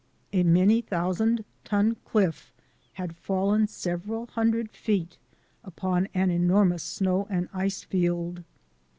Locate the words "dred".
4.49-4.71